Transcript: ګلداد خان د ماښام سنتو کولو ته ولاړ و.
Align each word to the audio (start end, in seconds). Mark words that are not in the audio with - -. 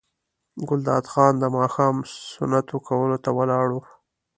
ګلداد 0.67 1.05
خان 1.11 1.33
د 1.39 1.43
ماښام 1.57 1.95
سنتو 2.31 2.77
کولو 2.87 3.17
ته 3.23 3.29
ولاړ 3.37 3.67
و. 3.73 3.77